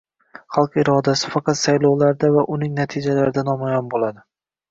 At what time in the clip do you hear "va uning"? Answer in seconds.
2.37-2.73